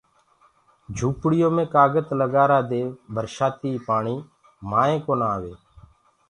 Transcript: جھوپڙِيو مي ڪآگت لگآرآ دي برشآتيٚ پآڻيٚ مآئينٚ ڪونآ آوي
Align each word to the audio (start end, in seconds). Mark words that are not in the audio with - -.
جھوپڙِيو 0.95 1.49
مي 1.55 1.63
ڪآگت 1.73 2.07
لگآرآ 2.21 2.59
دي 2.71 2.81
برشآتيٚ 3.13 3.83
پآڻيٚ 3.87 4.25
مآئينٚ 4.69 5.03
ڪونآ 5.05 5.27
آوي 5.37 5.53